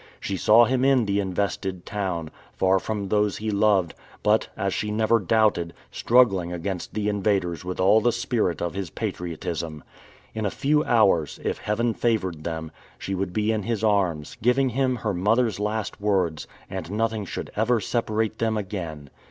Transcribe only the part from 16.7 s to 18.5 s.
nothing should ever separate